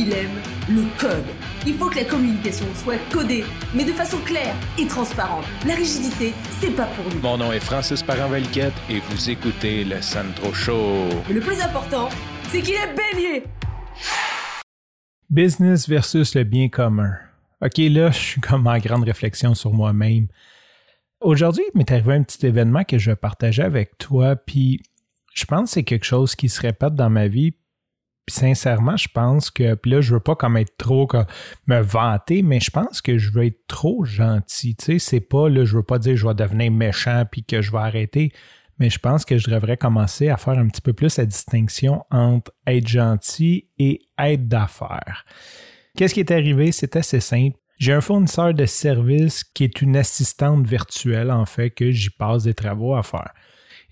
il 0.00 0.12
aime 0.14 0.40
le 0.70 0.84
code. 0.98 1.26
Il 1.66 1.74
faut 1.74 1.90
que 1.90 1.96
la 1.96 2.04
communication 2.04 2.64
soit 2.74 2.96
codée, 3.12 3.44
mais 3.74 3.84
de 3.84 3.92
façon 3.92 4.16
claire 4.24 4.54
et 4.78 4.86
transparente. 4.86 5.44
La 5.66 5.74
rigidité, 5.74 6.32
c'est 6.58 6.74
pas 6.74 6.86
pour 6.86 7.04
nous. 7.12 7.20
Mon 7.20 7.36
nom 7.36 7.52
est 7.52 7.60
Francis 7.60 8.02
Parent-Valquette 8.02 8.72
et 8.88 9.00
vous 9.00 9.28
écoutez 9.28 9.84
le 9.84 10.00
Sandro 10.00 10.54
Show. 10.54 11.06
Mais 11.28 11.34
le 11.34 11.40
plus 11.40 11.60
important, 11.60 12.08
c'est 12.48 12.62
qu'il 12.62 12.74
est 12.74 12.94
bélier. 12.94 13.44
Business 15.28 15.86
versus 15.86 16.34
le 16.34 16.44
bien 16.44 16.70
commun. 16.70 17.12
OK, 17.60 17.76
là, 17.76 18.10
je 18.10 18.18
suis 18.18 18.40
comme 18.40 18.66
en 18.66 18.78
grande 18.78 19.04
réflexion 19.04 19.54
sur 19.54 19.74
moi-même. 19.74 20.28
Aujourd'hui, 21.20 21.64
il 21.74 21.78
m'est 21.78 21.92
arrivé 21.92 22.14
un 22.14 22.22
petit 22.22 22.46
événement 22.46 22.84
que 22.84 22.96
je 22.96 23.10
vais 23.10 23.16
partager 23.16 23.62
avec 23.62 23.98
toi, 23.98 24.34
puis 24.34 24.82
je 25.34 25.44
pense 25.44 25.64
que 25.64 25.74
c'est 25.74 25.82
quelque 25.82 26.06
chose 26.06 26.34
qui 26.34 26.48
se 26.48 26.62
répète 26.62 26.94
dans 26.94 27.10
ma 27.10 27.28
vie. 27.28 27.52
Puis 28.30 28.38
sincèrement, 28.38 28.96
je 28.96 29.08
pense 29.12 29.50
que, 29.50 29.74
puis 29.74 29.90
là, 29.90 30.00
je 30.00 30.14
veux 30.14 30.20
pas 30.20 30.36
comme 30.36 30.56
être 30.56 30.76
trop 30.76 31.08
me 31.66 31.80
vanter, 31.80 32.42
mais 32.42 32.60
je 32.60 32.70
pense 32.70 33.02
que 33.02 33.18
je 33.18 33.32
veux 33.32 33.46
être 33.46 33.66
trop 33.66 34.04
gentil. 34.04 34.76
Tu 34.76 34.84
sais, 34.84 34.98
c'est 35.00 35.20
pas, 35.20 35.48
là, 35.48 35.64
je 35.64 35.76
veux 35.76 35.82
pas 35.82 35.98
dire 35.98 36.12
que 36.12 36.20
je 36.20 36.28
vais 36.28 36.34
devenir 36.34 36.70
méchant 36.70 37.24
puis 37.28 37.42
que 37.42 37.60
je 37.60 37.72
vais 37.72 37.78
arrêter, 37.78 38.32
mais 38.78 38.88
je 38.88 39.00
pense 39.00 39.24
que 39.24 39.36
je 39.36 39.50
devrais 39.50 39.76
commencer 39.76 40.28
à 40.28 40.36
faire 40.36 40.56
un 40.56 40.68
petit 40.68 40.80
peu 40.80 40.92
plus 40.92 41.18
la 41.18 41.26
distinction 41.26 42.04
entre 42.12 42.52
être 42.68 42.86
gentil 42.86 43.66
et 43.80 44.02
être 44.16 44.46
d'affaires. 44.46 45.24
Qu'est-ce 45.96 46.14
qui 46.14 46.20
est 46.20 46.30
arrivé? 46.30 46.70
C'est 46.70 46.94
assez 46.94 47.18
simple. 47.18 47.56
J'ai 47.78 47.94
un 47.94 48.00
fournisseur 48.00 48.54
de 48.54 48.64
services 48.64 49.42
qui 49.42 49.64
est 49.64 49.82
une 49.82 49.96
assistante 49.96 50.68
virtuelle, 50.68 51.32
en 51.32 51.46
fait, 51.46 51.70
que 51.70 51.90
j'y 51.90 52.10
passe 52.10 52.44
des 52.44 52.54
travaux 52.54 52.94
à 52.94 53.02
faire. 53.02 53.32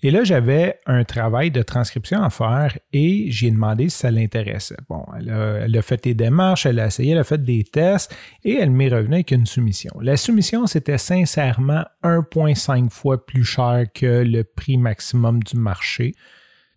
Et 0.01 0.11
là, 0.11 0.23
j'avais 0.23 0.79
un 0.85 1.03
travail 1.03 1.51
de 1.51 1.61
transcription 1.61 2.23
à 2.23 2.29
faire 2.29 2.77
et 2.93 3.29
j'ai 3.31 3.51
demandé 3.51 3.89
si 3.89 3.97
ça 3.97 4.11
l'intéressait. 4.11 4.77
Bon, 4.89 5.05
elle 5.17 5.77
a, 5.77 5.81
fait 5.81 6.03
des 6.03 6.13
démarches, 6.13 6.65
elle 6.65 6.79
a 6.79 6.87
essayé, 6.87 7.11
elle 7.11 7.17
a 7.17 7.23
fait 7.25 7.43
des 7.43 7.65
tests 7.65 8.15
et 8.45 8.55
elle 8.55 8.71
m'est 8.71 8.87
revenue 8.87 9.15
avec 9.15 9.31
une 9.31 9.45
soumission. 9.45 9.91
La 10.01 10.15
soumission, 10.15 10.67
c'était 10.67 10.97
sincèrement 10.97 11.83
1,5 12.03 12.89
fois 12.89 13.25
plus 13.25 13.43
cher 13.43 13.85
que 13.93 14.23
le 14.25 14.43
prix 14.43 14.77
maximum 14.77 15.43
du 15.43 15.57
marché. 15.57 16.13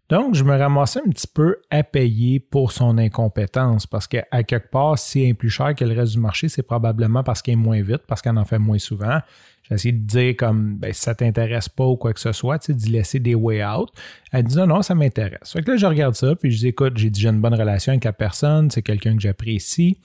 Donc, 0.08 0.34
je 0.34 0.44
me 0.44 0.54
ramassais 0.54 1.00
un 1.06 1.08
petit 1.08 1.26
peu 1.26 1.56
à 1.70 1.82
payer 1.84 2.38
pour 2.38 2.72
son 2.72 2.98
incompétence 2.98 3.86
parce 3.86 4.06
qu'à 4.06 4.42
quelque 4.42 4.68
part, 4.68 4.98
si 4.98 5.22
elle 5.22 5.28
est 5.28 5.34
plus 5.34 5.48
cher 5.48 5.74
que 5.74 5.84
le 5.84 5.98
reste 5.98 6.12
du 6.12 6.18
marché, 6.18 6.48
c'est 6.48 6.62
probablement 6.62 7.22
parce 7.22 7.40
qu'elle 7.40 7.54
est 7.54 7.56
moins 7.56 7.80
vite, 7.80 8.02
parce 8.06 8.20
qu'elle 8.20 8.36
en 8.36 8.44
fait 8.44 8.58
moins 8.58 8.78
souvent. 8.78 9.20
J'ai 9.72 9.88
essayé 9.88 9.92
de 9.92 10.06
dire 10.06 10.34
comme 10.36 10.76
ben, 10.76 10.92
si 10.92 11.00
ça 11.00 11.14
t'intéresse 11.14 11.68
pas 11.68 11.84
ou 11.84 11.96
quoi 11.96 12.12
que 12.12 12.20
ce 12.20 12.32
soit, 12.32 12.58
tu 12.58 12.74
d'y 12.74 12.90
laisser 12.90 13.18
des 13.18 13.34
way 13.34 13.64
out. 13.64 13.88
Elle 14.32 14.44
dit 14.44 14.56
non, 14.56 14.66
non, 14.66 14.82
ça 14.82 14.94
m'intéresse. 14.94 15.52
Fait 15.52 15.62
que 15.62 15.70
là, 15.72 15.76
je 15.76 15.86
regarde 15.86 16.14
ça, 16.14 16.34
puis 16.36 16.50
je 16.50 16.58
dis 16.58 16.68
écoute, 16.68 16.96
j'ai 16.96 17.10
déjà 17.10 17.30
une 17.30 17.40
bonne 17.40 17.54
relation 17.54 17.92
avec 17.92 18.04
la 18.04 18.12
personne, 18.12 18.70
c'est 18.70 18.82
quelqu'un 18.82 19.14
que 19.16 19.22
j'apprécie 19.22 19.98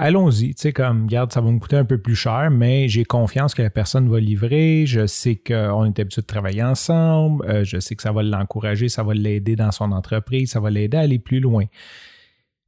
allons-y. 0.00 0.54
Tu 0.54 0.62
sais, 0.62 0.72
comme, 0.72 1.04
regarde, 1.04 1.32
ça 1.32 1.40
va 1.40 1.50
me 1.50 1.58
coûter 1.58 1.76
un 1.76 1.84
peu 1.84 1.98
plus 1.98 2.16
cher, 2.16 2.50
mais 2.50 2.88
j'ai 2.88 3.04
confiance 3.04 3.54
que 3.54 3.62
la 3.62 3.70
personne 3.70 4.08
va 4.08 4.18
livrer. 4.18 4.84
Je 4.86 5.06
sais 5.06 5.36
qu'on 5.36 5.84
est 5.84 5.98
habitué 5.98 6.22
de 6.22 6.26
travailler 6.26 6.62
ensemble. 6.62 7.44
Euh, 7.46 7.64
je 7.64 7.78
sais 7.78 7.94
que 7.94 8.02
ça 8.02 8.10
va 8.10 8.22
l'encourager, 8.22 8.88
ça 8.88 9.02
va 9.02 9.14
l'aider 9.14 9.56
dans 9.56 9.70
son 9.70 9.92
entreprise, 9.92 10.50
ça 10.50 10.60
va 10.60 10.70
l'aider 10.70 10.96
à 10.96 11.00
aller 11.00 11.18
plus 11.18 11.40
loin. 11.40 11.64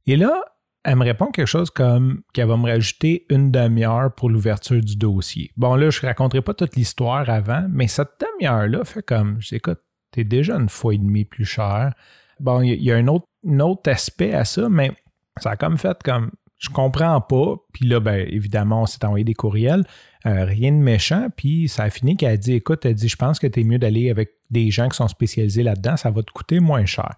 Et 0.05 0.15
là, 0.15 0.41
elle 0.83 0.97
me 0.97 1.05
répond 1.05 1.27
quelque 1.27 1.47
chose 1.47 1.69
comme 1.69 2.23
qu'elle 2.33 2.47
va 2.47 2.57
me 2.57 2.69
rajouter 2.69 3.25
une 3.29 3.51
demi-heure 3.51 4.13
pour 4.13 4.29
l'ouverture 4.29 4.81
du 4.81 4.95
dossier. 4.97 5.51
Bon, 5.55 5.75
là, 5.75 5.89
je 5.89 5.99
ne 6.01 6.07
raconterai 6.07 6.41
pas 6.41 6.53
toute 6.53 6.75
l'histoire 6.75 7.29
avant, 7.29 7.65
mais 7.69 7.87
cette 7.87 8.11
demi-heure-là 8.19 8.83
fait 8.83 9.03
comme, 9.03 9.37
je 9.39 9.49
dis, 9.49 9.55
écoute, 9.55 9.79
t'es 10.11 10.23
déjà 10.23 10.55
une 10.55 10.69
fois 10.69 10.93
et 10.93 10.97
demie 10.97 11.25
plus 11.25 11.45
cher. 11.45 11.93
Bon, 12.39 12.61
il 12.61 12.83
y, 12.83 12.91
a 12.91 12.95
un 12.95 13.07
autre, 13.07 13.27
un 13.47 13.59
autre 13.61 13.89
aspect 13.89 14.33
à 14.33 14.43
ça, 14.43 14.67
mais 14.69 14.91
ça 15.39 15.51
a 15.51 15.55
comme 15.55 15.77
fait 15.77 16.01
comme, 16.03 16.31
je 16.63 16.69
comprends 16.69 17.19
pas. 17.19 17.55
Puis 17.73 17.85
là, 17.85 17.99
ben, 17.99 18.25
évidemment, 18.29 18.83
on 18.83 18.85
s'est 18.85 19.03
envoyé 19.03 19.25
des 19.25 19.33
courriels. 19.33 19.83
Euh, 20.25 20.45
rien 20.45 20.71
de 20.71 20.77
méchant. 20.77 21.27
Puis 21.35 21.67
ça 21.67 21.83
a 21.83 21.89
fini 21.89 22.15
qu'elle 22.15 22.31
a 22.31 22.37
dit 22.37 22.53
Écoute, 22.53 22.85
elle 22.85 22.93
dit 22.93 23.09
Je 23.09 23.17
pense 23.17 23.37
que 23.37 23.47
tu 23.47 23.59
es 23.59 23.63
mieux 23.65 23.79
d'aller 23.79 24.09
avec 24.09 24.31
des 24.49 24.71
gens 24.71 24.87
qui 24.87 24.95
sont 24.95 25.09
spécialisés 25.09 25.63
là-dedans, 25.63 25.97
ça 25.97 26.09
va 26.09 26.23
te 26.23 26.31
coûter 26.31 26.61
moins 26.61 26.85
cher. 26.85 27.11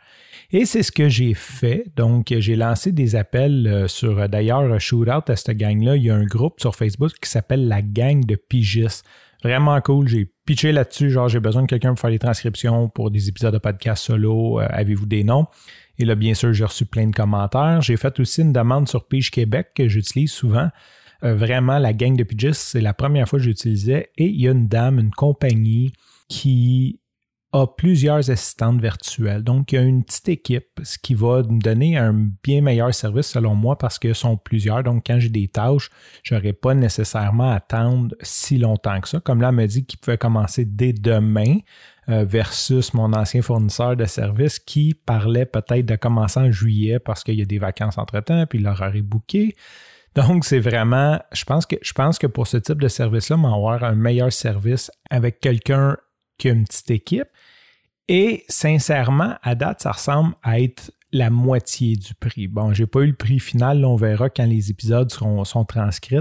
Et 0.51 0.65
c'est 0.65 0.81
ce 0.81 0.91
que 0.91 1.09
j'ai 1.09 1.35
fait. 1.35 1.85
Donc, 1.95 2.33
j'ai 2.35 2.55
lancé 2.55 2.91
des 2.91 3.15
appels 3.15 3.67
euh, 3.67 3.87
sur, 3.87 4.17
euh, 4.17 4.27
d'ailleurs, 4.27 4.79
Shootout 4.79 5.31
à 5.31 5.35
cette 5.35 5.55
gang-là. 5.57 5.95
Il 5.95 6.03
y 6.03 6.09
a 6.09 6.15
un 6.15 6.25
groupe 6.25 6.59
sur 6.59 6.75
Facebook 6.75 7.11
qui 7.21 7.29
s'appelle 7.29 7.67
la 7.67 7.83
gang 7.83 8.25
de 8.25 8.35
pigistes. 8.35 9.05
Vraiment 9.43 9.79
cool. 9.81 10.07
J'ai 10.07 10.31
pitché 10.45 10.71
là-dessus. 10.71 11.09
Genre, 11.09 11.27
j'ai 11.27 11.39
besoin 11.39 11.63
de 11.63 11.67
quelqu'un 11.67 11.89
pour 11.89 11.99
faire 11.99 12.09
les 12.09 12.19
transcriptions 12.19 12.89
pour 12.89 13.11
des 13.11 13.29
épisodes 13.29 13.53
de 13.53 13.59
podcast 13.59 14.05
solo. 14.05 14.59
Avez-vous 14.59 15.05
des 15.05 15.23
noms? 15.23 15.47
Et 15.97 16.05
là, 16.05 16.15
bien 16.15 16.33
sûr, 16.33 16.53
j'ai 16.53 16.65
reçu 16.65 16.85
plein 16.85 17.07
de 17.07 17.15
commentaires. 17.15 17.81
J'ai 17.81 17.97
fait 17.97 18.19
aussi 18.19 18.41
une 18.41 18.53
demande 18.53 18.87
sur 18.87 19.07
Pige 19.07 19.31
Québec 19.31 19.69
que 19.75 19.87
j'utilise 19.87 20.31
souvent. 20.31 20.69
Euh, 21.23 21.33
vraiment, 21.35 21.79
la 21.79 21.93
gang 21.93 22.15
de 22.15 22.23
Pigeons, 22.23 22.53
c'est 22.53 22.81
la 22.81 22.93
première 22.93 23.27
fois 23.27 23.39
que 23.39 23.45
j'utilisais. 23.45 24.09
Et 24.17 24.25
il 24.25 24.41
y 24.41 24.47
a 24.47 24.51
une 24.51 24.67
dame, 24.67 24.99
une 24.99 25.11
compagnie 25.11 25.93
qui 26.27 26.99
a 27.55 27.67
plusieurs 27.67 28.29
assistantes 28.29 28.81
virtuelles. 28.81 29.43
Donc, 29.43 29.71
il 29.71 29.75
y 29.75 29.77
a 29.77 29.81
une 29.81 30.03
petite 30.03 30.27
équipe, 30.27 30.81
ce 30.83 30.97
qui 30.97 31.13
va 31.13 31.41
me 31.43 31.59
donner 31.59 31.97
un 31.97 32.13
bien 32.43 32.61
meilleur 32.61 32.93
service 32.93 33.27
selon 33.27 33.55
moi 33.55 33.77
parce 33.77 33.97
qu'ils 33.97 34.13
sont 34.13 34.35
plusieurs. 34.35 34.83
Donc, 34.83 35.03
quand 35.07 35.19
j'ai 35.19 35.29
des 35.29 35.47
tâches, 35.47 35.89
je 36.23 36.35
n'aurai 36.35 36.51
pas 36.51 36.73
nécessairement 36.73 37.51
à 37.51 37.55
attendre 37.55 38.13
si 38.21 38.57
longtemps 38.57 38.99
que 38.99 39.07
ça. 39.07 39.19
Comme 39.21 39.41
là, 39.41 39.49
elle 39.49 39.55
me 39.55 39.65
dit 39.67 39.85
qu'il 39.85 39.99
pouvait 39.99 40.17
commencer 40.17 40.65
dès 40.65 40.91
demain 40.91 41.57
euh, 42.09 42.25
versus 42.25 42.93
mon 42.93 43.13
ancien 43.13 43.41
fournisseur 43.41 43.95
de 43.95 44.05
services 44.05 44.59
qui 44.59 44.93
parlait 44.93 45.45
peut-être 45.45 45.85
de 45.85 45.95
commencer 45.95 46.39
en 46.41 46.51
juillet 46.51 46.99
parce 46.99 47.23
qu'il 47.23 47.35
y 47.35 47.41
a 47.41 47.45
des 47.45 47.59
vacances 47.59 47.97
entre-temps, 47.97 48.45
puis 48.47 48.59
l'horaire 48.59 48.95
est 48.95 49.01
booké. 49.01 49.55
Donc, 50.15 50.45
c'est 50.45 50.59
vraiment, 50.59 51.19
je 51.31 51.43
pense 51.45 51.65
que, 51.65 51.75
je 51.81 51.93
pense 51.93 52.19
que 52.19 52.27
pour 52.27 52.47
ce 52.47 52.57
type 52.57 52.81
de 52.81 52.87
service-là, 52.87 53.35
avoir 53.35 53.83
un 53.83 53.95
meilleur 53.95 54.31
service 54.31 54.91
avec 55.09 55.39
quelqu'un 55.39 55.97
qui 56.37 56.49
a 56.49 56.51
une 56.51 56.65
petite 56.65 56.91
équipe. 56.91 57.27
Et 58.07 58.43
sincèrement, 58.49 59.35
à 59.41 59.55
date, 59.55 59.81
ça 59.81 59.91
ressemble 59.91 60.35
à 60.43 60.59
être 60.59 60.91
la 61.11 61.29
moitié 61.29 61.95
du 61.95 62.13
prix. 62.13 62.47
Bon, 62.47 62.73
j'ai 62.73 62.85
pas 62.85 63.01
eu 63.01 63.07
le 63.07 63.15
prix 63.15 63.39
final, 63.39 63.83
on 63.85 63.95
verra 63.95 64.29
quand 64.29 64.45
les 64.45 64.69
épisodes 64.69 65.09
seront, 65.09 65.43
sont 65.45 65.63
transcrits, 65.63 66.19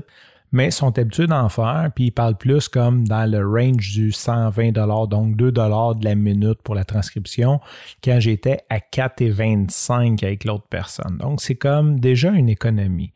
mais 0.53 0.67
ils 0.67 0.73
sont 0.73 0.97
habitués 0.99 1.27
d'en 1.27 1.49
faire, 1.49 1.91
puis 1.95 2.07
ils 2.07 2.11
parlent 2.13 2.39
plus 2.39 2.69
comme 2.69 3.07
dans 3.07 3.29
le 3.29 3.45
range 3.45 3.93
du 3.93 4.13
120 4.13 4.71
donc 5.09 5.37
2 5.37 5.51
de 5.51 6.05
la 6.05 6.15
minute 6.15 6.63
pour 6.63 6.77
la 6.77 6.85
transcription, 6.85 7.61
quand 8.03 8.21
j'étais 8.21 8.61
à 8.71 8.79
4,25 8.79 10.25
avec 10.25 10.45
l'autre 10.45 10.69
personne. 10.71 11.19
Donc, 11.19 11.43
c'est 11.43 11.57
comme 11.57 11.99
déjà 11.99 12.31
une 12.31 12.49
économie. 12.49 13.13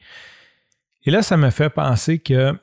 Et 1.04 1.12
là, 1.12 1.22
ça 1.22 1.37
me 1.37 1.50
fait 1.50 1.70
penser 1.70 2.19
que 2.19 2.58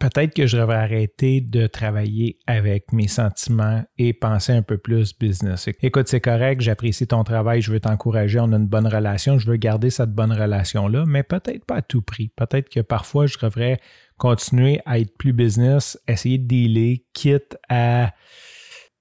peut-être 0.00 0.34
que 0.34 0.46
je 0.46 0.56
devrais 0.56 0.76
arrêter 0.76 1.40
de 1.40 1.66
travailler 1.66 2.38
avec 2.46 2.92
mes 2.92 3.08
sentiments 3.08 3.84
et 3.98 4.12
penser 4.12 4.52
un 4.52 4.62
peu 4.62 4.78
plus 4.78 5.16
business. 5.16 5.68
Écoute, 5.82 6.08
c'est 6.08 6.20
correct, 6.20 6.60
j'apprécie 6.60 7.06
ton 7.06 7.24
travail, 7.24 7.60
je 7.60 7.72
veux 7.72 7.80
t'encourager, 7.80 8.40
on 8.40 8.52
a 8.52 8.56
une 8.56 8.66
bonne 8.66 8.86
relation, 8.86 9.38
je 9.38 9.50
veux 9.50 9.56
garder 9.56 9.90
cette 9.90 10.12
bonne 10.12 10.32
relation-là, 10.32 11.04
mais 11.06 11.22
peut-être 11.22 11.64
pas 11.64 11.76
à 11.76 11.82
tout 11.82 12.02
prix. 12.02 12.28
Peut-être 12.28 12.68
que 12.68 12.80
parfois, 12.80 13.26
je 13.26 13.38
devrais 13.38 13.80
continuer 14.16 14.80
à 14.86 14.98
être 14.98 15.16
plus 15.16 15.32
business, 15.32 15.98
essayer 16.08 16.38
de 16.38 16.46
dealer, 16.46 17.04
quitte 17.12 17.56
à 17.68 18.12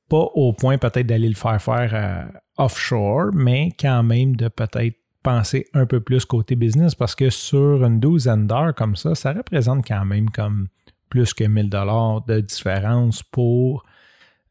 pas 0.09 0.29
au 0.35 0.53
point 0.53 0.77
peut-être 0.77 1.07
d'aller 1.07 1.29
le 1.29 1.35
faire 1.35 1.61
faire 1.61 1.91
euh, 1.93 2.39
offshore, 2.57 3.31
mais 3.33 3.71
quand 3.79 4.03
même 4.03 4.35
de 4.35 4.47
peut-être 4.47 4.97
penser 5.23 5.65
un 5.73 5.85
peu 5.85 6.01
plus 6.01 6.25
côté 6.25 6.55
business 6.55 6.93
parce 6.93 7.15
que 7.15 7.29
sur 7.29 7.83
une 7.83 7.99
douzaine 7.99 8.45
d'heures 8.45 8.75
comme 8.75 8.95
ça, 8.95 9.15
ça 9.15 9.31
représente 9.31 9.87
quand 9.87 10.05
même 10.05 10.29
comme 10.29 10.67
plus 11.13 11.35
que 11.35 11.43
1000 11.43 11.69
dollars 11.69 12.23
de 12.25 12.39
différence 12.39 13.21
pour 13.21 13.85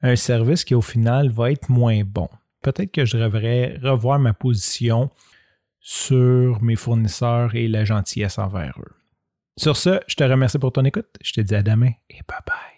un 0.01 0.15
service 0.15 0.65
qui 0.65 0.77
au 0.77 0.81
final 0.81 1.29
va 1.29 1.51
être 1.51 1.69
moins 1.69 2.03
bon. 2.05 2.29
Peut-être 2.63 2.93
que 2.93 3.05
je 3.05 3.17
devrais 3.17 3.81
revoir 3.83 4.21
ma 4.21 4.33
position 4.33 5.11
sur 5.81 6.63
mes 6.63 6.77
fournisseurs 6.77 7.57
et 7.57 7.67
la 7.67 7.85
gentillesse 7.85 8.39
envers 8.39 8.79
eux. 8.79 8.95
Sur 9.57 9.77
ce, 9.77 9.99
je 10.07 10.15
te 10.15 10.23
remercie 10.23 10.61
pour 10.61 10.71
ton 10.71 10.85
écoute. 10.85 11.09
Je 11.21 11.33
te 11.33 11.41
dis 11.41 11.57
à 11.57 11.65
demain 11.65 11.91
et 12.09 12.21
bye 12.29 12.39
bye. 12.47 12.72